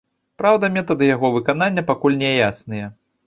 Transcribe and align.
Праўда, 0.41 0.69
метады 0.77 1.09
яго 1.09 1.31
выканання 1.35 1.85
пакуль 1.91 2.19
няясныя. 2.25 2.91